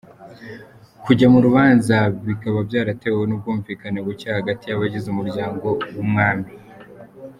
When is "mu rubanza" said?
1.33-1.95